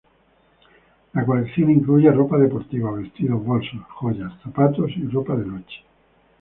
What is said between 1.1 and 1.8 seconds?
La colección